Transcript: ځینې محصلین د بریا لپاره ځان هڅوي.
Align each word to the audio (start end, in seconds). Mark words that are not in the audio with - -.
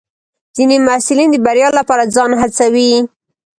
ځینې 0.55 0.77
محصلین 0.87 1.29
د 1.31 1.35
بریا 1.45 1.69
لپاره 1.79 2.09
ځان 2.15 2.31
هڅوي. 2.41 2.91